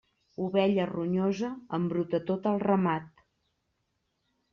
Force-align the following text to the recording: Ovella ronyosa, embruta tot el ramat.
Ovella 0.43 0.85
ronyosa, 0.91 1.49
embruta 1.79 2.21
tot 2.31 2.47
el 2.53 2.57
ramat. 2.65 3.23